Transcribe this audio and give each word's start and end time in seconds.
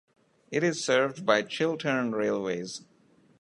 It 0.49 0.63
is 0.63 0.83
served 0.83 1.27
by 1.27 1.43
Chiltern 1.43 2.11
Railways. 2.13 2.81